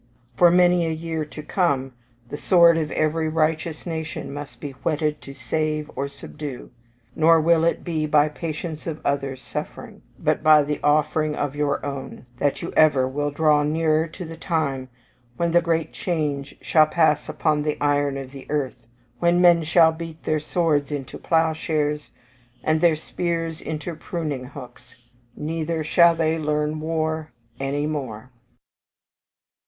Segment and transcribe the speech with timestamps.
[0.35, 1.93] For many a year to come,
[2.27, 6.71] the sword of every righteous nation must be whetted to save or subdue;
[7.15, 11.85] nor will it be by patience of others' suffering, but by the offering of your
[11.85, 14.89] own, that you ever will draw nearer to the time
[15.37, 18.87] when the great change shall pass upon the iron of the earth;
[19.19, 22.09] when men shall beat their swords into ploughshares,
[22.63, 24.97] and their spears into pruning hooks;
[25.35, 28.31] neither shall they learn war any more.